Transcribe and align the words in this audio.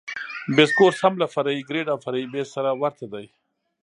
بیس 0.55 0.71
کورس 0.77 0.97
هم 1.05 1.13
له 1.21 1.27
فرعي 1.33 1.61
ګریډ 1.69 1.87
او 1.93 1.97
فرعي 2.05 2.25
بیس 2.33 2.47
سره 2.55 2.69
ورته 2.81 3.05
دی 3.13 3.25